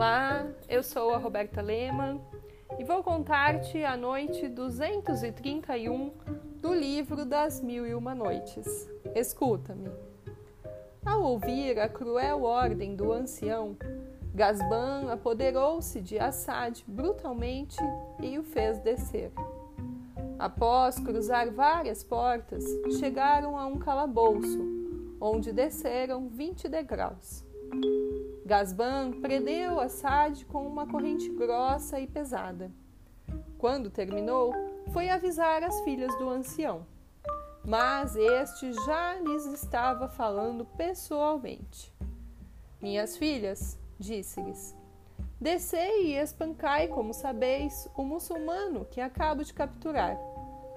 Olá, 0.00 0.46
eu 0.66 0.82
sou 0.82 1.12
a 1.12 1.18
Roberta 1.18 1.60
Lehmann 1.60 2.22
e 2.78 2.84
vou 2.84 3.02
contar-te 3.02 3.84
a 3.84 3.98
noite 3.98 4.48
231 4.48 6.10
do 6.56 6.72
livro 6.72 7.26
das 7.26 7.60
Mil 7.60 7.86
e 7.86 7.94
Uma 7.94 8.14
Noites. 8.14 8.88
Escuta-me. 9.14 9.90
Ao 11.04 11.20
ouvir 11.20 11.78
a 11.78 11.86
cruel 11.86 12.44
ordem 12.44 12.96
do 12.96 13.12
ancião, 13.12 13.76
Gasban 14.34 15.12
apoderou-se 15.12 16.00
de 16.00 16.18
Assad 16.18 16.82
brutalmente 16.88 17.76
e 18.22 18.38
o 18.38 18.42
fez 18.42 18.78
descer. 18.78 19.30
Após 20.38 20.98
cruzar 20.98 21.50
várias 21.50 22.02
portas, 22.02 22.64
chegaram 22.98 23.54
a 23.58 23.66
um 23.66 23.78
calabouço, 23.78 24.66
onde 25.20 25.52
desceram 25.52 26.26
vinte 26.26 26.70
degraus. 26.70 27.49
Gasban 28.50 29.12
prendeu 29.12 29.78
Assad 29.78 30.44
com 30.46 30.66
uma 30.66 30.84
corrente 30.84 31.28
grossa 31.28 32.00
e 32.00 32.06
pesada. 32.08 32.68
Quando 33.56 33.88
terminou, 33.88 34.52
foi 34.92 35.08
avisar 35.08 35.62
as 35.62 35.80
filhas 35.82 36.12
do 36.18 36.28
ancião. 36.28 36.84
Mas 37.64 38.16
este 38.16 38.72
já 38.72 39.14
lhes 39.20 39.46
estava 39.46 40.08
falando 40.08 40.64
pessoalmente. 40.64 41.94
Minhas 42.82 43.16
filhas, 43.16 43.78
disse-lhes, 44.00 44.74
descei 45.40 46.06
e 46.06 46.16
espancai, 46.16 46.88
como 46.88 47.14
sabeis, 47.14 47.88
o 47.96 48.02
muçulmano 48.02 48.84
que 48.84 49.00
acabo 49.00 49.44
de 49.44 49.54
capturar. 49.54 50.18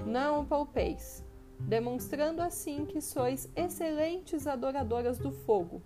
Não 0.06 0.42
o 0.42 0.46
poupeis, 0.46 1.26
demonstrando 1.60 2.40
assim 2.40 2.86
que 2.86 3.02
sois 3.02 3.50
excelentes 3.56 4.46
adoradoras 4.46 5.18
do 5.18 5.32
fogo 5.32 5.82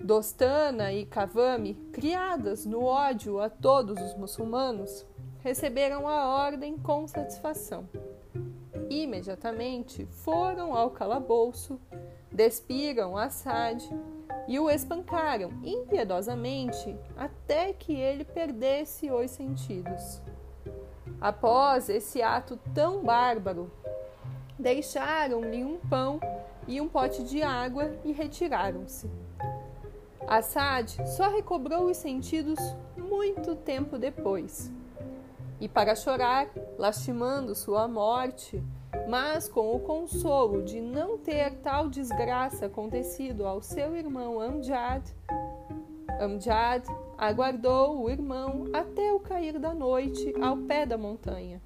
Dostana 0.00 0.92
e 0.92 1.04
Kavami, 1.04 1.74
criadas 1.92 2.64
no 2.64 2.84
ódio 2.84 3.40
a 3.40 3.50
todos 3.50 4.00
os 4.00 4.14
muçulmanos, 4.14 5.04
receberam 5.40 6.06
a 6.06 6.28
ordem 6.28 6.78
com 6.78 7.06
satisfação. 7.08 7.88
Imediatamente 8.88 10.06
foram 10.06 10.72
ao 10.72 10.92
calabouço, 10.92 11.80
despiram 12.30 13.16
Assad 13.16 13.82
e 14.46 14.58
o 14.60 14.70
espancaram 14.70 15.50
impiedosamente 15.64 16.96
até 17.16 17.72
que 17.72 17.92
ele 17.92 18.24
perdesse 18.24 19.10
os 19.10 19.32
sentidos. 19.32 20.22
Após 21.20 21.88
esse 21.88 22.22
ato 22.22 22.56
tão 22.72 23.02
bárbaro, 23.02 23.68
deixaram-lhe 24.56 25.64
um 25.64 25.76
pão 25.76 26.20
e 26.68 26.80
um 26.80 26.88
pote 26.88 27.24
de 27.24 27.42
água 27.42 27.98
e 28.04 28.12
retiraram-se. 28.12 29.10
Assad 30.28 30.94
só 31.06 31.30
recobrou 31.30 31.86
os 31.86 31.96
sentidos 31.96 32.58
muito 32.96 33.56
tempo 33.56 33.98
depois. 33.98 34.70
E 35.58 35.66
para 35.66 35.96
chorar, 35.96 36.48
lastimando 36.76 37.54
sua 37.54 37.88
morte, 37.88 38.62
mas 39.08 39.48
com 39.48 39.74
o 39.74 39.80
consolo 39.80 40.62
de 40.62 40.80
não 40.80 41.16
ter 41.16 41.54
tal 41.56 41.88
desgraça 41.88 42.66
acontecido 42.66 43.46
ao 43.46 43.62
seu 43.62 43.96
irmão 43.96 44.38
Amjad, 44.38 45.02
Amjad 46.20 46.84
aguardou 47.16 48.02
o 48.02 48.10
irmão 48.10 48.66
até 48.72 49.12
o 49.12 49.20
cair 49.20 49.58
da 49.58 49.72
noite 49.72 50.34
ao 50.42 50.56
pé 50.58 50.84
da 50.84 50.98
montanha, 50.98 51.62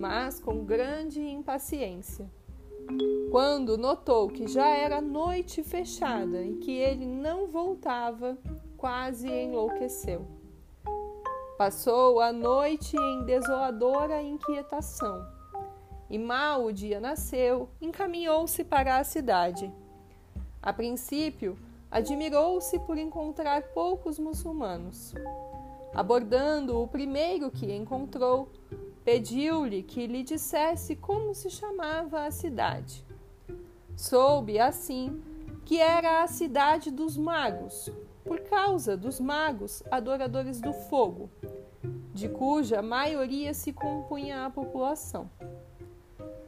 mas 0.00 0.40
com 0.40 0.64
grande 0.64 1.20
impaciência. 1.20 2.28
Quando 3.30 3.76
notou 3.76 4.28
que 4.28 4.46
já 4.46 4.68
era 4.68 5.00
noite 5.00 5.62
fechada 5.62 6.42
e 6.42 6.56
que 6.56 6.70
ele 6.70 7.04
não 7.04 7.46
voltava, 7.46 8.38
quase 8.76 9.28
enlouqueceu. 9.28 10.26
Passou 11.58 12.20
a 12.20 12.32
noite 12.32 12.96
em 12.96 13.24
desoladora 13.24 14.22
inquietação. 14.22 15.26
E 16.10 16.18
mal 16.18 16.64
o 16.64 16.72
dia 16.72 17.00
nasceu, 17.00 17.68
encaminhou-se 17.80 18.62
para 18.62 18.98
a 18.98 19.04
cidade. 19.04 19.72
A 20.62 20.72
princípio, 20.72 21.58
admirou-se 21.90 22.78
por 22.80 22.98
encontrar 22.98 23.62
poucos 23.74 24.18
muçulmanos. 24.18 25.14
Abordando 25.94 26.80
o 26.80 26.88
primeiro 26.88 27.50
que 27.50 27.72
encontrou, 27.72 28.48
Pediu-lhe 29.04 29.82
que 29.82 30.06
lhe 30.06 30.22
dissesse 30.22 30.96
como 30.96 31.34
se 31.34 31.50
chamava 31.50 32.24
a 32.24 32.30
cidade. 32.30 33.04
Soube, 33.94 34.58
assim, 34.58 35.22
que 35.64 35.78
era 35.78 36.22
a 36.22 36.26
cidade 36.26 36.90
dos 36.90 37.16
magos, 37.16 37.90
por 38.24 38.40
causa 38.40 38.96
dos 38.96 39.20
magos 39.20 39.82
adoradores 39.90 40.60
do 40.60 40.72
fogo, 40.72 41.30
de 42.14 42.28
cuja 42.28 42.80
maioria 42.80 43.52
se 43.52 43.72
compunha 43.72 44.46
a 44.46 44.50
população. 44.50 45.30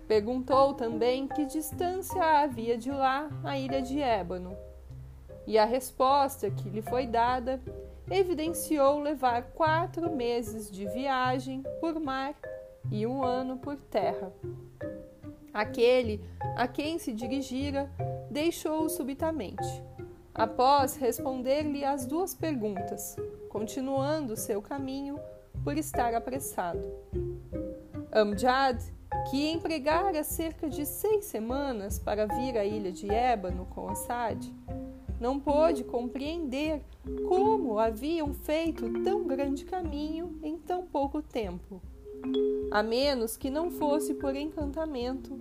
Perguntou 0.08 0.72
também 0.72 1.28
que 1.28 1.44
distância 1.44 2.22
havia 2.42 2.78
de 2.78 2.90
lá 2.90 3.28
a 3.44 3.58
ilha 3.58 3.82
de 3.82 4.00
Ébano, 4.00 4.56
e 5.46 5.58
a 5.58 5.64
resposta 5.64 6.50
que 6.50 6.70
lhe 6.70 6.80
foi 6.80 7.06
dada 7.06 7.60
evidenciou 8.10 9.00
levar 9.00 9.42
quatro 9.52 10.10
meses 10.14 10.70
de 10.70 10.86
viagem 10.86 11.62
por 11.80 11.98
mar 11.98 12.34
e 12.90 13.06
um 13.06 13.22
ano 13.22 13.58
por 13.58 13.76
terra. 13.76 14.32
Aquele 15.52 16.22
a 16.56 16.68
quem 16.68 16.98
se 16.98 17.12
dirigira 17.12 17.90
deixou-o 18.30 18.88
subitamente, 18.88 19.82
após 20.34 20.96
responder-lhe 20.96 21.84
as 21.84 22.04
duas 22.04 22.34
perguntas, 22.34 23.16
continuando 23.48 24.36
seu 24.36 24.60
caminho 24.60 25.18
por 25.64 25.78
estar 25.78 26.14
apressado. 26.14 26.84
Amjad, 28.12 28.78
que 29.30 29.50
empregara 29.50 30.22
cerca 30.22 30.68
de 30.68 30.84
seis 30.84 31.24
semanas 31.24 31.98
para 31.98 32.26
vir 32.26 32.56
à 32.56 32.64
ilha 32.64 32.92
de 32.92 33.10
Ébano 33.10 33.66
com 33.66 33.88
Assad, 33.88 34.38
não 35.20 35.40
pôde 35.40 35.84
compreender 35.84 36.82
como 37.28 37.78
haviam 37.78 38.34
feito 38.34 39.02
tão 39.02 39.24
grande 39.24 39.64
caminho 39.64 40.38
em 40.42 40.58
tão 40.58 40.84
pouco 40.84 41.22
tempo, 41.22 41.80
a 42.70 42.82
menos 42.82 43.36
que 43.36 43.50
não 43.50 43.70
fosse 43.70 44.14
por 44.14 44.34
encantamento 44.34 45.36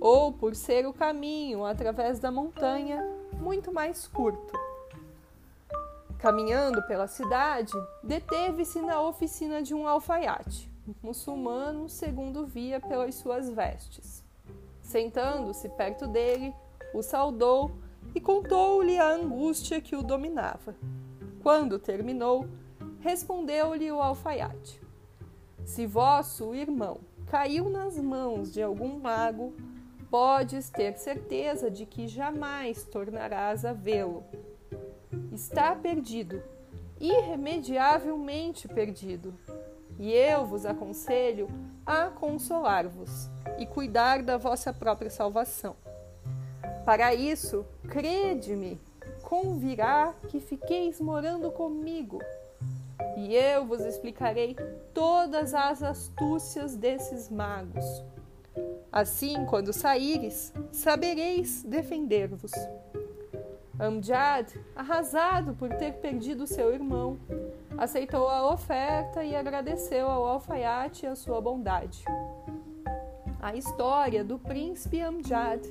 ou 0.00 0.32
por 0.32 0.54
ser 0.54 0.86
o 0.86 0.92
caminho 0.92 1.64
através 1.64 2.18
da 2.18 2.30
montanha 2.30 3.04
muito 3.40 3.72
mais 3.72 4.06
curto. 4.06 4.58
Caminhando 6.18 6.82
pela 6.82 7.06
cidade, 7.06 7.72
deteve-se 8.02 8.80
na 8.82 9.00
oficina 9.00 9.62
de 9.62 9.74
um 9.74 9.88
alfaiate, 9.88 10.70
muçulmano, 11.02 11.88
segundo 11.88 12.44
via 12.44 12.78
pelas 12.78 13.14
suas 13.14 13.48
vestes. 13.48 14.22
Sentando-se 14.82 15.68
perto 15.70 16.06
dele, 16.06 16.52
o 16.92 17.02
saudou 17.02 17.70
e 18.14 18.20
contou-lhe 18.20 18.98
a 18.98 19.08
angústia 19.08 19.80
que 19.80 19.96
o 19.96 20.02
dominava. 20.02 20.74
Quando 21.42 21.78
terminou, 21.78 22.46
respondeu-lhe 23.00 23.90
o 23.90 24.00
alfaiate: 24.00 24.80
Se 25.64 25.86
vosso 25.86 26.54
irmão 26.54 27.00
caiu 27.26 27.70
nas 27.70 27.96
mãos 27.96 28.52
de 28.52 28.60
algum 28.60 28.98
mago, 28.98 29.54
podes 30.10 30.68
ter 30.68 30.98
certeza 30.98 31.70
de 31.70 31.86
que 31.86 32.08
jamais 32.08 32.84
tornarás 32.84 33.64
a 33.64 33.72
vê-lo. 33.72 34.24
Está 35.32 35.76
perdido, 35.76 36.42
irremediavelmente 37.00 38.66
perdido. 38.66 39.32
E 39.98 40.12
eu 40.12 40.44
vos 40.44 40.66
aconselho 40.66 41.48
a 41.86 42.06
consolar-vos 42.06 43.30
e 43.58 43.66
cuidar 43.66 44.22
da 44.22 44.36
vossa 44.36 44.72
própria 44.72 45.10
salvação. 45.10 45.76
Para 46.84 47.14
isso, 47.14 47.64
crede-me, 47.88 48.80
convirá 49.22 50.14
que 50.28 50.40
fiqueis 50.40 51.00
morando 51.00 51.50
comigo, 51.50 52.18
e 53.16 53.34
eu 53.34 53.64
vos 53.64 53.80
explicarei 53.84 54.56
todas 54.94 55.54
as 55.54 55.82
astúcias 55.82 56.76
desses 56.76 57.28
magos. 57.28 57.84
Assim, 58.90 59.46
quando 59.46 59.72
saíres, 59.72 60.52
sabereis 60.72 61.62
defender-vos. 61.62 62.52
Amjad, 63.78 64.48
arrasado 64.74 65.54
por 65.54 65.70
ter 65.70 65.94
perdido 65.94 66.46
seu 66.46 66.72
irmão, 66.72 67.18
aceitou 67.78 68.28
a 68.28 68.52
oferta 68.52 69.24
e 69.24 69.34
agradeceu 69.34 70.06
ao 70.06 70.26
alfaiate 70.26 71.06
a 71.06 71.14
sua 71.14 71.40
bondade. 71.40 72.04
A 73.40 73.54
história 73.54 74.22
do 74.22 74.38
príncipe 74.38 75.00
Amjad 75.00 75.64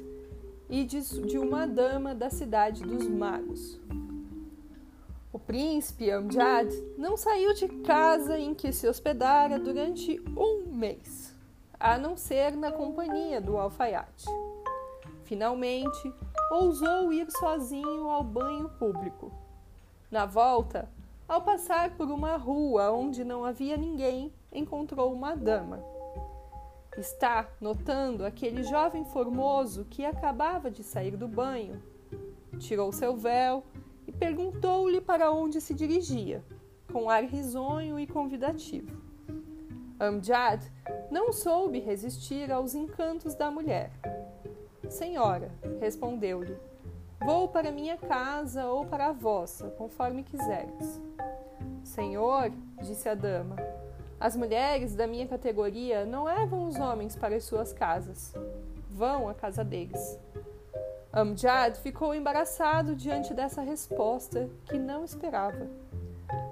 e 0.70 0.86
de, 0.86 1.02
de 1.22 1.38
uma 1.38 1.66
dama 1.66 2.14
da 2.14 2.30
cidade 2.30 2.84
dos 2.84 3.08
magos. 3.08 3.80
O 5.34 5.40
príncipe 5.40 6.10
Amjad 6.10 6.72
não 6.98 7.18
saiu 7.18 7.54
de 7.54 7.68
casa 7.68 8.38
em 8.38 8.54
que 8.54 8.72
se 8.72 8.88
hospedara 8.88 9.60
durante 9.60 10.22
um 10.36 10.66
mês, 10.72 11.36
a 11.80 11.98
não 11.98 12.16
ser 12.16 12.56
na 12.56 12.72
companhia 12.72 13.40
do 13.42 13.58
alfaiate. 13.58 14.26
Finalmente, 15.24 16.14
ousou 16.52 17.14
ir 17.14 17.30
sozinho 17.32 18.10
ao 18.10 18.24
banho 18.24 18.70
público. 18.70 19.32
Na 20.10 20.26
volta, 20.26 20.90
Ao 21.30 21.44
passar 21.44 21.92
por 21.92 22.10
uma 22.10 22.38
rua 22.38 22.90
onde 22.90 23.24
não 23.24 23.46
havia 23.46 23.78
ninguém, 23.78 24.34
encontrou 24.52 25.14
uma 25.14 25.36
dama. 25.36 25.80
Está 27.00 27.48
notando 27.62 28.26
aquele 28.26 28.62
jovem 28.62 29.06
formoso 29.06 29.86
que 29.90 30.04
acabava 30.04 30.70
de 30.70 30.84
sair 30.84 31.16
do 31.16 31.30
banho. 31.30 31.82
Tirou 32.58 32.92
seu 32.92 33.16
véu 33.16 33.64
e 34.06 34.12
perguntou-lhe 34.12 35.00
para 35.00 35.32
onde 35.32 35.62
se 35.62 35.74
dirigia, 35.74 36.44
com 36.92 37.10
ar 37.10 37.24
risonho 37.24 37.98
e 37.98 38.06
convidativo. 38.06 39.02
Amjad 39.98 40.62
não 41.10 41.32
soube 41.32 41.80
resistir 41.80 42.52
aos 42.52 42.76
encantos 42.76 43.34
da 43.34 43.50
mulher. 43.50 43.92
Senhora, 44.90 45.54
respondeu-lhe, 45.80 46.58
vou 47.26 47.48
para 47.48 47.72
minha 47.72 47.96
casa 47.96 48.66
ou 48.66 48.86
para 48.86 49.08
a 49.08 49.14
vossa, 49.14 49.70
conforme 49.78 50.22
quiseres. 50.22 51.02
Senhor, 51.82 52.52
disse 52.82 53.08
a 53.08 53.16
dama, 53.16 53.56
as 54.20 54.36
mulheres 54.36 54.96
da 54.96 55.08
minha 55.08 55.26
categoria 55.26 56.06
não 56.06 56.26
levam 56.26 56.68
os 56.68 56.76
homens 56.76 57.16
para 57.16 57.36
as 57.36 57.46
suas 57.46 57.72
casas. 57.72 58.34
Vão 58.90 59.30
à 59.30 59.34
casa 59.34 59.64
deles. 59.64 60.20
Amjad 61.14 61.78
ficou 61.78 62.14
embaraçado 62.14 62.96
diante 62.96 63.34
dessa 63.34 63.62
resposta 63.62 64.50
que 64.66 64.78
não 64.78 65.06
esperava. 65.06 65.68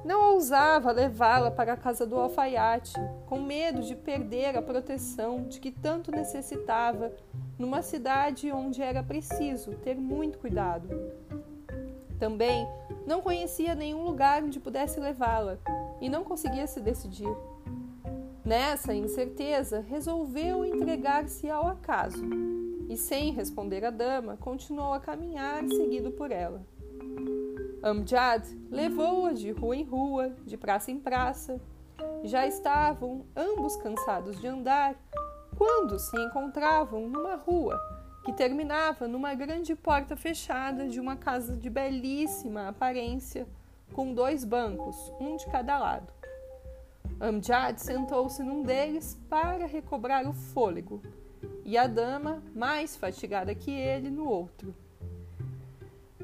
Não 0.04 0.34
ousava 0.34 0.92
levá-la 0.92 1.52
para 1.52 1.74
a 1.74 1.78
casa 1.78 2.06
do 2.08 2.16
alfaiate, 2.16 2.94
com 3.25 3.42
medo 3.42 3.81
de 3.81 3.96
perder 3.96 4.58
a 4.58 4.62
proteção 4.62 5.44
de 5.44 5.60
que 5.60 5.69
tanto 5.69 6.10
necessitava 6.10 7.12
numa 7.60 7.81
cidade 7.81 8.52
onde 8.52 8.81
era 8.81 9.04
preciso 9.04 9.75
ter 9.75 9.96
muito 9.96 10.40
cuidado. 10.40 10.88
Também 12.18 12.66
não 13.06 13.22
conhecia 13.22 13.75
nenhum 13.75 14.04
lugar 14.04 14.42
onde 14.42 14.60
pudesse 14.60 15.00
levá-la 15.00 15.58
e 16.00 16.10
não 16.10 16.24
conseguia 16.24 16.66
se 16.66 16.80
decidir. 16.80 17.36
Nessa 18.48 18.94
incerteza, 18.94 19.82
resolveu 19.82 20.64
entregar-se 20.64 21.50
ao 21.50 21.68
acaso 21.68 22.24
e, 22.88 22.96
sem 22.96 23.34
responder 23.34 23.84
à 23.84 23.90
dama, 23.90 24.38
continuou 24.38 24.94
a 24.94 25.02
caminhar 25.02 25.68
seguido 25.68 26.12
por 26.12 26.32
ela. 26.32 26.66
Amjad 27.84 28.48
levou-a 28.72 29.34
de 29.34 29.52
rua 29.52 29.76
em 29.76 29.84
rua, 29.84 30.34
de 30.46 30.56
praça 30.56 30.90
em 30.90 30.98
praça. 30.98 31.60
Já 32.24 32.48
estavam 32.48 33.26
ambos 33.36 33.76
cansados 33.76 34.40
de 34.40 34.48
andar 34.48 34.96
quando 35.58 36.00
se 36.00 36.18
encontravam 36.18 37.10
numa 37.10 37.36
rua 37.36 37.78
que 38.24 38.32
terminava 38.32 39.10
numa 39.10 39.34
grande 39.34 39.76
porta 39.76 40.16
fechada 40.16 40.88
de 40.88 41.02
uma 41.02 41.18
casa 41.18 41.54
de 41.54 41.70
belíssima 41.70 42.70
aparência, 42.70 43.46
com 43.92 44.14
dois 44.14 44.46
bancos, 44.46 44.96
um 45.20 45.36
de 45.36 45.46
cada 45.48 45.78
lado. 45.78 46.17
Amjad 47.19 47.80
sentou-se 47.80 48.44
num 48.44 48.62
deles 48.62 49.19
para 49.28 49.66
recobrar 49.66 50.28
o 50.28 50.34
fôlego, 50.34 51.02
e 51.66 51.75
a 51.78 51.88
dama, 51.88 52.44
mais 52.54 52.96
fatigada 52.96 53.56
que 53.56 53.72
ele, 53.72 54.10
no 54.12 54.30
outro. 54.30 54.74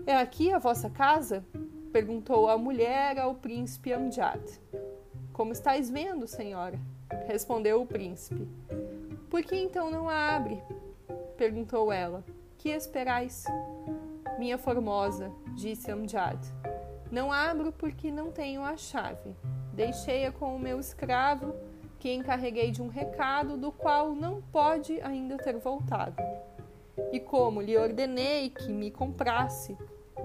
É 0.06 0.16
aqui 0.16 0.54
a 0.54 0.60
vossa 0.60 0.90
casa? 0.90 1.44
perguntou 1.92 2.48
a 2.48 2.57
mulher 2.57 3.19
ao 3.19 3.36
príncipe 3.36 3.92
Amjad. 3.92 4.42
Como 5.31 5.51
estáis 5.51 5.90
vendo, 5.90 6.28
senhora? 6.28 6.80
respondeu 7.28 7.81
o 7.81 7.88
príncipe. 7.88 8.48
Por 9.30 9.42
que 9.44 9.56
então 9.56 9.90
não 9.90 10.07
a 10.07 10.36
abre? 10.36 10.62
perguntou 11.36 11.92
ela. 11.92 12.24
Que 12.57 12.69
esperais? 12.69 13.45
Minha 14.38 14.57
formosa, 14.57 15.31
disse 15.56 15.92
Amjad. 15.92 16.40
Não 17.12 17.31
abro 17.31 17.72
porque 17.72 18.12
não 18.12 18.31
tenho 18.31 18.63
a 18.63 18.78
chave. 18.78 19.36
Deixei-a 19.74 20.31
com 20.31 20.56
o 20.56 20.60
meu 20.60 20.80
escravo, 20.80 21.56
que 22.00 22.14
encarreguei 22.14 22.70
de 22.70 22.81
um 22.81 22.90
recado 22.90 23.58
do 23.58 23.72
qual 23.72 24.14
não 24.14 24.42
pode 24.52 25.02
ainda 25.02 25.38
ter 25.38 25.58
voltado. 25.58 26.22
E 27.12 27.20
como 27.20 27.62
lhe 27.62 27.78
ordenei 27.78 28.50
que 28.50 28.72
me 28.72 28.92
comprasse 28.92 29.75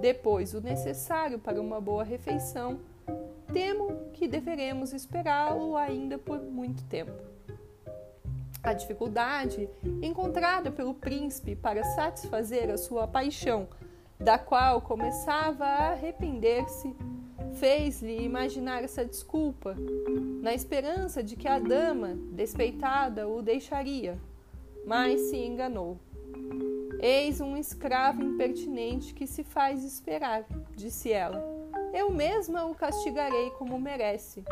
depois 0.01 0.55
o 0.55 0.61
necessário 0.61 1.39
para 1.39 1.61
uma 1.61 1.81
boa 1.81 2.05
refeição, 2.05 2.79
temo 3.53 4.11
que 4.13 4.29
deveremos 4.29 4.93
esperá-lo 4.93 5.77
ainda 5.77 6.19
por 6.19 6.41
muito 6.41 6.85
tempo. 6.85 7.13
A 8.63 8.73
dificuldade 8.73 9.69
encontrada 10.03 10.71
pelo 10.71 10.93
príncipe 10.93 11.57
para 11.57 11.83
satisfazer 11.85 12.71
a 12.71 12.77
sua 12.77 13.07
paixão, 13.07 13.69
da 14.19 14.39
qual 14.39 14.83
começava 14.83 15.65
a 15.65 15.93
arrepender-se, 15.93 16.95
fez-lhe 17.59 18.23
imaginar 18.23 18.85
essa 18.85 19.05
desculpa, 19.05 19.75
na 20.41 20.55
esperança 20.55 21.23
de 21.23 21.35
que 21.35 21.49
a 21.49 21.59
dama, 21.59 22.15
despeitada, 22.33 23.29
o 23.29 23.43
deixaria, 23.43 24.19
mas 24.87 25.21
se 25.23 25.37
enganou. 25.37 25.99
Eis 27.01 27.41
um 27.41 27.57
escravo 27.57 28.23
impertinente 28.23 29.13
que 29.13 29.27
se 29.27 29.43
faz 29.43 29.85
esperar, 29.85 30.47
disse 30.77 31.13
ela. 31.13 31.45
Eu 31.93 32.11
mesma 32.11 32.65
o 32.65 32.75
castigarei 32.75 33.51
como 33.51 33.79
merece, 33.81 34.45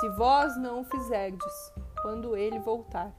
se 0.00 0.08
vós 0.10 0.56
não 0.56 0.80
o 0.80 0.84
fizerdes, 0.84 1.72
quando 2.02 2.36
ele 2.36 2.58
voltar. 2.58 3.14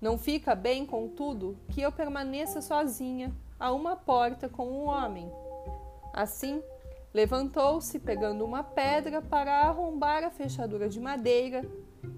Não 0.00 0.18
fica 0.18 0.54
bem, 0.54 0.84
contudo, 0.84 1.56
que 1.70 1.80
eu 1.80 1.90
permaneça 1.90 2.60
sozinha 2.60 3.32
a 3.58 3.72
uma 3.72 3.96
porta 3.96 4.50
com 4.50 4.66
um 4.66 4.84
homem. 4.84 5.30
Assim, 6.12 6.62
Levantou-se, 7.14 8.00
pegando 8.00 8.44
uma 8.44 8.64
pedra 8.64 9.22
para 9.22 9.60
arrombar 9.60 10.24
a 10.24 10.30
fechadura 10.30 10.88
de 10.88 10.98
madeira 10.98 11.62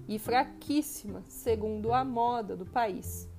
e 0.07 0.17
fraquíssima, 0.17 1.23
segundo 1.27 1.93
a 1.93 2.03
moda 2.03 2.55
do 2.55 2.65
país. 2.65 3.29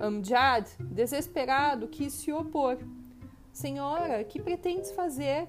Amjad, 0.00 0.66
desesperado, 0.80 1.86
quis 1.86 2.12
se 2.12 2.32
opor. 2.32 2.76
Senhora, 3.52 4.24
que 4.24 4.42
pretendes 4.42 4.90
fazer? 4.90 5.46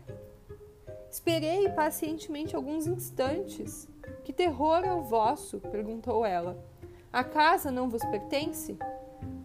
Esperei 1.10 1.69
pacientemente 1.69 2.56
alguns 2.56 2.86
instantes. 2.86 3.89
Que 4.24 4.31
terror 4.31 4.83
é 4.86 4.94
o 4.94 5.01
vosso? 5.01 5.60
perguntou 5.60 6.24
ela. 6.24 6.63
A 7.12 7.24
casa 7.24 7.72
não 7.72 7.89
vos 7.89 8.06
pertence? 8.06 8.77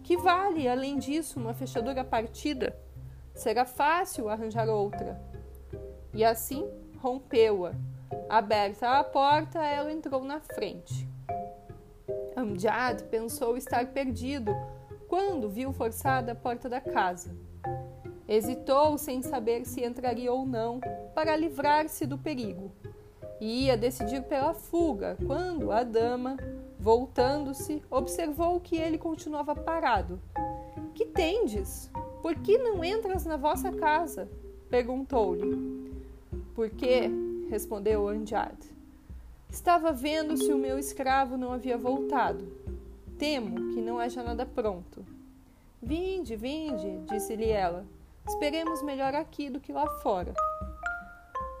Que 0.03 0.15
vale, 0.15 0.67
além 0.67 0.99
disso, 0.99 1.39
uma 1.39 1.55
fechadura 1.55 2.03
partida? 2.03 2.79
Será 3.33 3.65
fácil 3.65 4.29
arranjar 4.29 4.69
outra 4.69 5.30
e 6.13 6.23
assim 6.23 6.67
rompeu-a. 6.99 7.73
Aberta 8.29 8.99
a 8.99 9.03
porta, 9.03 9.59
ela 9.59 9.91
entrou 9.91 10.23
na 10.23 10.39
frente. 10.39 11.07
Amjad 12.35 13.03
pensou 13.03 13.57
estar 13.57 13.87
perdido 13.87 14.51
quando 15.07 15.49
viu 15.49 15.73
forçada 15.73 16.31
a 16.31 16.35
porta 16.35 16.69
da 16.69 16.79
casa. 16.79 17.35
Hesitou 18.27 18.97
sem 18.97 19.21
saber 19.21 19.65
se 19.65 19.83
entraria 19.83 20.31
ou 20.31 20.45
não 20.45 20.79
para 21.13 21.35
livrar-se 21.35 22.05
do 22.05 22.17
perigo. 22.17 22.71
E 23.39 23.65
ia 23.65 23.75
decidir 23.75 24.23
pela 24.23 24.53
fuga 24.53 25.17
quando 25.25 25.71
a 25.71 25.83
dama, 25.83 26.37
voltando-se, 26.79 27.81
observou 27.89 28.59
que 28.59 28.77
ele 28.77 28.97
continuava 28.97 29.55
parado. 29.55 30.21
Que 30.93 31.05
tendes? 31.05 31.91
Por 32.21 32.35
que 32.35 32.57
não 32.57 32.83
entras 32.83 33.25
na 33.25 33.35
vossa 33.35 33.71
casa? 33.71 34.29
perguntou-lhe. 34.69 35.70
Por 36.53 36.69
quê? 36.69 37.09
respondeu 37.49 38.07
Anjad. 38.07 38.57
Estava 39.49 39.91
vendo 39.91 40.37
se 40.37 40.51
o 40.53 40.57
meu 40.57 40.79
escravo 40.79 41.35
não 41.37 41.51
havia 41.51 41.77
voltado. 41.77 42.47
Temo 43.17 43.73
que 43.73 43.81
não 43.81 43.99
haja 43.99 44.23
nada 44.23 44.45
pronto. 44.45 45.05
Vinde, 45.81 46.35
vinde, 46.35 46.99
disse-lhe 47.09 47.49
ela. 47.49 47.85
Esperemos 48.27 48.81
melhor 48.81 49.13
aqui 49.15 49.49
do 49.49 49.59
que 49.59 49.73
lá 49.73 49.87
fora. 49.99 50.33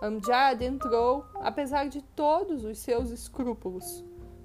Amjad 0.01 0.61
entrou, 0.61 1.25
apesar 1.35 1.87
de 1.87 2.01
todos 2.01 2.63
os 2.63 2.79
seus 2.79 3.11
escrúpulos, 3.11 4.03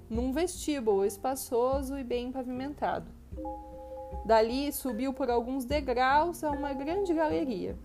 num 0.09 0.31
vestíbulo 0.31 1.05
espaçoso 1.05 1.97
e 1.97 2.03
bem 2.03 2.31
pavimentado. 2.31 3.09
Dali 4.25 4.71
subiu 4.71 5.13
por 5.13 5.29
alguns 5.29 5.65
degraus 5.65 6.43
a 6.43 6.51
uma 6.51 6.73
grande 6.73 7.13
galeria, 7.13 7.77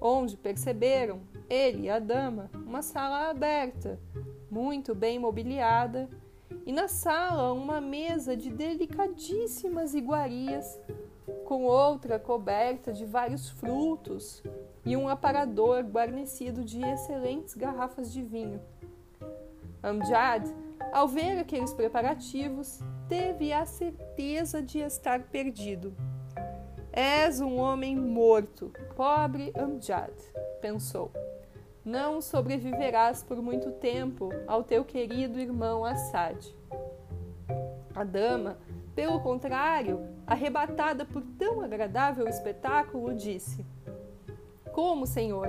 onde 0.00 0.36
perceberam 0.36 1.20
ele 1.52 1.82
e 1.82 1.90
a 1.90 1.98
dama, 1.98 2.50
uma 2.54 2.80
sala 2.80 3.28
aberta, 3.28 4.00
muito 4.50 4.94
bem 4.94 5.18
mobiliada, 5.18 6.08
e 6.64 6.72
na 6.72 6.88
sala 6.88 7.52
uma 7.52 7.78
mesa 7.78 8.34
de 8.34 8.48
delicadíssimas 8.50 9.94
iguarias, 9.94 10.80
com 11.44 11.64
outra 11.64 12.18
coberta 12.18 12.90
de 12.90 13.04
vários 13.04 13.50
frutos 13.50 14.42
e 14.82 14.96
um 14.96 15.08
aparador 15.08 15.82
guarnecido 15.82 16.64
de 16.64 16.80
excelentes 16.82 17.54
garrafas 17.54 18.10
de 18.10 18.22
vinho. 18.22 18.60
Amjad, 19.82 20.48
ao 20.90 21.06
ver 21.06 21.38
aqueles 21.38 21.74
preparativos, 21.74 22.80
teve 23.10 23.52
a 23.52 23.66
certeza 23.66 24.62
de 24.62 24.78
estar 24.78 25.24
perdido. 25.24 25.94
És 26.90 27.42
um 27.42 27.58
homem 27.58 27.94
morto, 27.94 28.72
pobre 28.96 29.52
Amjad, 29.54 30.12
pensou. 30.62 31.12
Não 31.84 32.20
sobreviverás 32.20 33.22
por 33.22 33.42
muito 33.42 33.72
tempo 33.72 34.30
ao 34.46 34.62
teu 34.62 34.84
querido 34.84 35.40
irmão 35.40 35.84
Assad. 35.84 36.36
A 37.94 38.04
dama, 38.04 38.56
pelo 38.94 39.20
contrário, 39.20 40.00
arrebatada 40.26 41.04
por 41.04 41.22
tão 41.38 41.60
agradável 41.60 42.26
espetáculo, 42.28 43.14
disse: 43.14 43.64
Como, 44.72 45.06
senhor? 45.06 45.48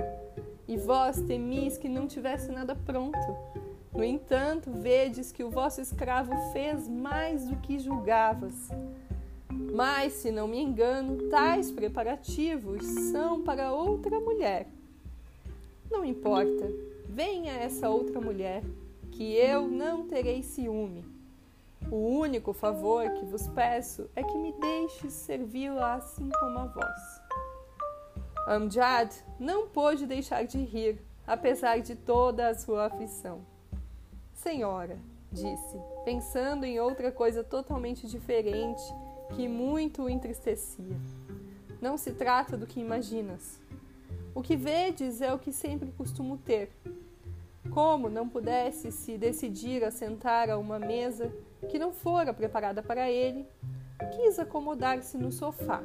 E 0.66 0.76
vós 0.76 1.20
temis 1.20 1.76
que 1.76 1.88
não 1.88 2.06
tivesse 2.06 2.50
nada 2.50 2.74
pronto. 2.74 3.18
No 3.92 4.02
entanto, 4.02 4.72
vedes 4.72 5.30
que 5.30 5.44
o 5.44 5.50
vosso 5.50 5.80
escravo 5.80 6.34
fez 6.52 6.88
mais 6.88 7.46
do 7.46 7.56
que 7.56 7.78
julgavas. 7.78 8.70
Mas, 9.72 10.14
se 10.14 10.32
não 10.32 10.48
me 10.48 10.60
engano, 10.60 11.28
tais 11.28 11.70
preparativos 11.70 12.84
são 13.12 13.42
para 13.42 13.72
outra 13.72 14.18
mulher. 14.18 14.68
Não 15.94 16.04
importa, 16.04 16.68
venha 17.08 17.52
essa 17.52 17.88
outra 17.88 18.20
mulher, 18.20 18.64
que 19.12 19.32
eu 19.36 19.68
não 19.68 20.08
terei 20.08 20.42
ciúme. 20.42 21.04
O 21.88 22.18
único 22.18 22.52
favor 22.52 23.08
que 23.12 23.24
vos 23.24 23.46
peço 23.46 24.10
é 24.16 24.24
que 24.24 24.36
me 24.36 24.52
deixes 24.54 25.12
servi-la 25.12 25.94
assim 25.94 26.28
como 26.40 26.58
a 26.58 26.66
vós. 26.66 27.22
Amjad 28.48 29.14
não 29.38 29.68
pôde 29.68 30.04
deixar 30.04 30.44
de 30.44 30.58
rir, 30.58 31.00
apesar 31.24 31.78
de 31.78 31.94
toda 31.94 32.48
a 32.48 32.54
sua 32.56 32.86
aflição. 32.86 33.42
Senhora, 34.34 34.98
disse, 35.30 35.78
pensando 36.04 36.64
em 36.64 36.80
outra 36.80 37.12
coisa 37.12 37.44
totalmente 37.44 38.08
diferente 38.08 38.82
que 39.36 39.46
muito 39.46 40.02
o 40.02 40.10
entristecia. 40.10 40.96
Não 41.80 41.96
se 41.96 42.10
trata 42.12 42.56
do 42.56 42.66
que 42.66 42.80
imaginas. 42.80 43.62
O 44.34 44.42
que 44.42 44.56
vedes 44.56 45.20
é 45.20 45.32
o 45.32 45.38
que 45.38 45.52
sempre 45.52 45.92
costumo 45.92 46.36
ter. 46.36 46.70
Como 47.70 48.10
não 48.10 48.28
pudesse 48.28 48.90
se 48.90 49.16
decidir 49.16 49.84
a 49.84 49.90
sentar 49.90 50.50
a 50.50 50.58
uma 50.58 50.78
mesa 50.78 51.32
que 51.68 51.78
não 51.78 51.92
fora 51.92 52.34
preparada 52.34 52.82
para 52.82 53.08
ele, 53.08 53.46
quis 54.16 54.38
acomodar-se 54.38 55.16
no 55.16 55.30
sofá. 55.30 55.82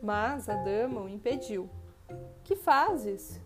Mas 0.00 0.48
a 0.48 0.54
dama 0.62 1.00
o 1.00 1.08
impediu. 1.08 1.68
Que 2.44 2.54
fazes? 2.54 3.40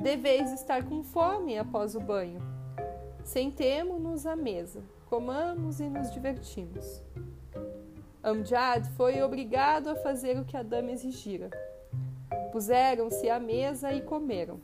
Deveis 0.00 0.52
estar 0.52 0.84
com 0.84 1.02
fome 1.02 1.58
após 1.58 1.96
o 1.96 2.00
banho. 2.00 2.40
Sentemo-nos 3.24 4.24
à 4.24 4.36
mesa, 4.36 4.82
comamos 5.06 5.80
e 5.80 5.88
nos 5.88 6.12
divertimos. 6.12 7.02
Amjad 8.22 8.86
foi 8.96 9.20
obrigado 9.20 9.88
a 9.88 9.96
fazer 9.96 10.38
o 10.38 10.44
que 10.44 10.56
a 10.56 10.62
dama 10.62 10.92
exigira. 10.92 11.50
Puseram-se 12.52 13.28
à 13.28 13.38
mesa 13.38 13.92
e 13.92 14.00
comeram. 14.00 14.60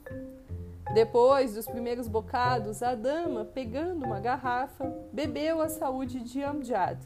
Depois 0.93 1.55
dos 1.55 1.65
primeiros 1.65 2.07
bocados, 2.07 2.81
a 2.81 2.95
dama, 2.95 3.43
pegando 3.45 4.05
uma 4.05 4.19
garrafa, 4.19 4.85
bebeu 5.11 5.61
a 5.61 5.67
saúde 5.67 6.21
de 6.21 6.41
Amjad. 6.41 6.97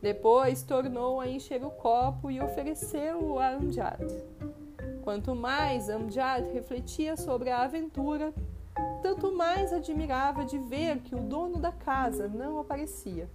Depois 0.00 0.62
tornou 0.62 1.20
a 1.20 1.28
encher 1.28 1.64
o 1.64 1.70
copo 1.70 2.30
e 2.30 2.40
ofereceu-o 2.40 3.38
a 3.38 3.50
Amjad. 3.50 4.00
Quanto 5.02 5.34
mais 5.34 5.88
Amjad 5.88 6.44
refletia 6.52 7.16
sobre 7.16 7.50
a 7.50 7.62
aventura, 7.62 8.32
tanto 9.02 9.32
mais 9.32 9.72
admirava 9.72 10.44
de 10.44 10.58
ver 10.58 10.98
que 11.00 11.14
o 11.14 11.20
dono 11.20 11.58
da 11.58 11.72
casa 11.72 12.28
não 12.28 12.58
aparecia. 12.58 13.28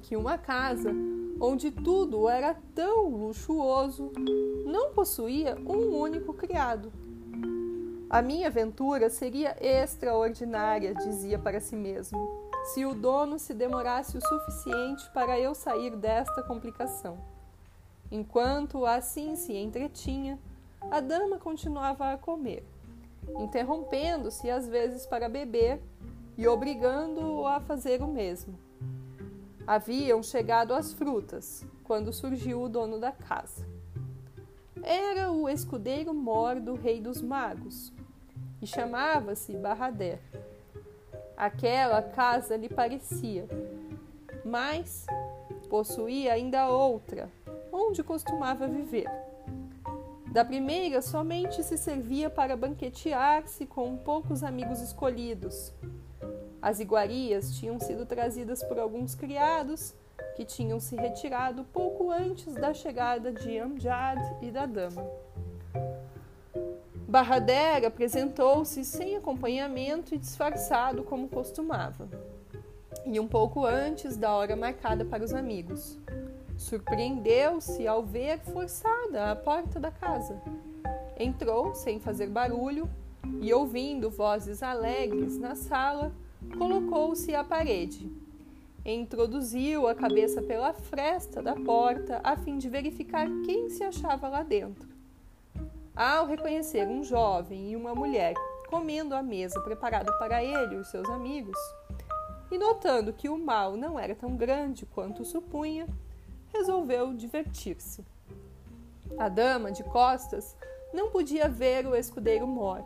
Que 0.00 0.16
uma 0.16 0.36
casa 0.36 0.90
onde 1.40 1.70
tudo 1.70 2.28
era 2.28 2.54
tão 2.74 3.08
luxuoso 3.08 4.12
não 4.66 4.92
possuía 4.92 5.56
um 5.66 5.96
único 5.96 6.32
criado. 6.32 6.92
A 8.08 8.20
minha 8.20 8.48
aventura 8.48 9.08
seria 9.08 9.56
extraordinária, 9.60 10.94
dizia 10.94 11.38
para 11.38 11.60
si 11.60 11.74
mesmo, 11.74 12.50
se 12.72 12.84
o 12.84 12.94
dono 12.94 13.38
se 13.38 13.54
demorasse 13.54 14.18
o 14.18 14.20
suficiente 14.20 15.10
para 15.14 15.38
eu 15.40 15.54
sair 15.54 15.96
desta 15.96 16.42
complicação. 16.42 17.18
Enquanto 18.10 18.84
assim 18.84 19.34
se 19.36 19.54
entretinha, 19.54 20.38
a 20.90 21.00
dama 21.00 21.38
continuava 21.38 22.12
a 22.12 22.18
comer 22.18 22.64
interrompendo-se 23.38 24.50
às 24.50 24.68
vezes 24.68 25.06
para 25.06 25.28
beber 25.28 25.80
e 26.36 26.46
obrigando-o 26.48 27.46
a 27.46 27.60
fazer 27.60 28.02
o 28.02 28.08
mesmo. 28.08 28.58
Haviam 29.66 30.22
chegado 30.22 30.74
as 30.74 30.92
frutas 30.92 31.64
quando 31.84 32.12
surgiu 32.12 32.62
o 32.62 32.68
dono 32.68 32.98
da 32.98 33.12
casa. 33.12 33.66
Era 34.82 35.30
o 35.30 35.48
escudeiro 35.48 36.12
mor 36.12 36.60
do 36.60 36.74
rei 36.74 37.00
dos 37.00 37.22
magos 37.22 37.92
e 38.60 38.66
chamava-se 38.66 39.56
Barradé. 39.56 40.18
Aquela 41.36 42.02
casa 42.02 42.56
lhe 42.56 42.68
parecia, 42.68 43.48
mas 44.44 45.06
possuía 45.68 46.32
ainda 46.32 46.68
outra, 46.68 47.30
onde 47.72 48.02
costumava 48.02 48.66
viver 48.66 49.08
da 50.32 50.42
primeira 50.46 51.02
somente 51.02 51.62
se 51.62 51.76
servia 51.76 52.30
para 52.30 52.56
banquetear-se 52.56 53.66
com 53.66 53.98
poucos 53.98 54.42
amigos 54.42 54.80
escolhidos. 54.80 55.74
As 56.62 56.78
iguarias 56.78 57.56
tinham 57.56 57.80
sido 57.80 58.06
trazidas 58.06 58.62
por 58.62 58.78
alguns 58.78 59.16
criados 59.16 59.92
que 60.36 60.44
tinham 60.44 60.78
se 60.78 60.94
retirado 60.94 61.64
pouco 61.64 62.12
antes 62.12 62.54
da 62.54 62.72
chegada 62.72 63.32
de 63.32 63.58
Amjad 63.58 64.20
e 64.40 64.48
da 64.48 64.64
dama. 64.64 65.04
Barrader 67.08 67.84
apresentou-se 67.84 68.84
sem 68.84 69.16
acompanhamento 69.16 70.14
e 70.14 70.18
disfarçado 70.18 71.02
como 71.02 71.28
costumava, 71.28 72.08
e 73.04 73.18
um 73.18 73.26
pouco 73.26 73.66
antes 73.66 74.16
da 74.16 74.32
hora 74.32 74.54
marcada 74.54 75.04
para 75.04 75.24
os 75.24 75.34
amigos. 75.34 75.98
Surpreendeu-se 76.56 77.86
ao 77.88 78.04
ver 78.04 78.38
forçada 78.38 79.32
a 79.32 79.36
porta 79.36 79.80
da 79.80 79.90
casa. 79.90 80.40
Entrou 81.18 81.74
sem 81.74 81.98
fazer 81.98 82.28
barulho 82.28 82.88
e, 83.40 83.52
ouvindo 83.52 84.08
vozes 84.08 84.62
alegres 84.62 85.36
na 85.38 85.54
sala, 85.54 86.12
colocou-se 86.56 87.34
à 87.34 87.42
parede. 87.42 88.10
Introduziu 88.84 89.86
a 89.86 89.94
cabeça 89.94 90.42
pela 90.42 90.72
fresta 90.72 91.42
da 91.42 91.54
porta 91.54 92.20
a 92.24 92.36
fim 92.36 92.58
de 92.58 92.68
verificar 92.68 93.28
quem 93.44 93.70
se 93.70 93.84
achava 93.84 94.28
lá 94.28 94.42
dentro. 94.42 94.88
Ao 95.94 96.26
reconhecer 96.26 96.86
um 96.88 97.04
jovem 97.04 97.70
e 97.70 97.76
uma 97.76 97.94
mulher 97.94 98.34
comendo 98.68 99.14
à 99.14 99.22
mesa 99.22 99.60
preparada 99.60 100.10
para 100.14 100.42
ele 100.42 100.74
e 100.74 100.78
os 100.78 100.88
seus 100.88 101.08
amigos, 101.10 101.58
e 102.50 102.58
notando 102.58 103.12
que 103.12 103.28
o 103.28 103.38
mal 103.38 103.76
não 103.76 103.98
era 103.98 104.14
tão 104.14 104.36
grande 104.36 104.86
quanto 104.86 105.24
supunha, 105.24 105.86
resolveu 106.52 107.14
divertir-se. 107.14 108.04
A 109.18 109.28
dama, 109.28 109.70
de 109.70 109.84
costas, 109.84 110.56
não 110.92 111.10
podia 111.10 111.48
ver 111.48 111.86
o 111.86 111.94
escudeiro 111.94 112.46
Mor, 112.46 112.82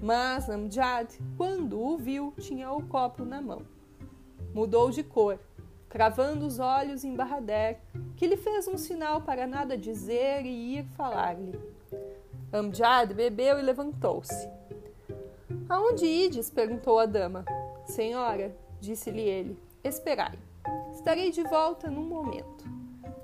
mas 0.00 0.48
Amjad, 0.48 1.08
quando 1.36 1.80
o 1.80 1.96
viu, 1.96 2.32
tinha 2.38 2.70
o 2.70 2.86
copo 2.86 3.24
na 3.24 3.40
mão. 3.40 3.62
Mudou 4.54 4.90
de 4.90 5.02
cor, 5.02 5.38
cravando 5.88 6.46
os 6.46 6.58
olhos 6.58 7.04
em 7.04 7.14
Barrader, 7.14 7.78
que 8.16 8.26
lhe 8.26 8.36
fez 8.36 8.68
um 8.68 8.78
sinal 8.78 9.22
para 9.22 9.46
nada 9.46 9.76
dizer 9.76 10.44
e 10.44 10.78
ir 10.78 10.84
falar-lhe. 10.96 11.58
Amjad 12.52 13.12
bebeu 13.12 13.58
e 13.58 13.62
levantou-se. 13.62 14.48
Aonde 15.68 16.06
ides? 16.06 16.48
perguntou 16.48 16.98
a 16.98 17.06
dama. 17.06 17.44
Senhora, 17.84 18.56
disse-lhe 18.80 19.22
ele, 19.22 19.58
esperai. 19.82 20.38
Estarei 20.92 21.30
de 21.30 21.42
volta 21.42 21.90
num 21.90 22.04
momento. 22.04 22.64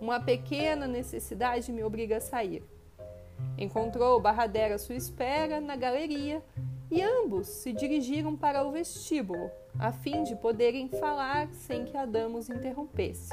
Uma 0.01 0.21
pequena 0.21 0.87
necessidade 0.87 1.73
me 1.73 1.83
obriga 1.83 2.19
a 2.19 2.21
sair. 2.21 2.63
Encontrou 3.59 4.21
Barradera 4.21 4.75
à 4.75 4.79
sua 4.79 4.97
espera 4.97 5.61
na 5.61 5.77
galeria 5.77 6.43
e 6.91 7.03
ambos 7.03 7.47
se 7.49 7.73
dirigiram 7.73 8.37
para 8.37 8.65
o 8.65 8.71
vestíbulo, 8.71 9.51
a 9.79 9.93
fim 9.93 10.23
de 10.23 10.37
poderem 10.37 10.89
falar 10.89 11.49
sem 11.53 11.85
que 11.85 11.97
a 11.97 12.05
dama 12.05 12.39
os 12.39 12.49
interrompesse. 12.49 13.33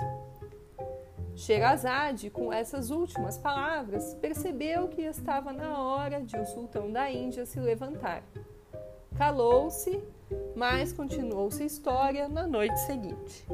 Sherazade, 1.35 2.29
com 2.29 2.51
essas 2.51 2.89
últimas 2.89 3.37
palavras, 3.37 4.13
percebeu 4.15 4.87
que 4.87 5.01
estava 5.01 5.51
na 5.51 5.81
hora 5.81 6.21
de 6.21 6.37
o 6.37 6.45
sultão 6.45 6.91
da 6.91 7.09
Índia 7.09 7.45
se 7.45 7.59
levantar. 7.59 8.23
Calou-se, 9.17 10.01
mas 10.55 10.93
continuou-se 10.93 11.63
a 11.63 11.65
história 11.65 12.27
na 12.27 12.45
noite 12.45 12.77
seguinte. 12.81 13.45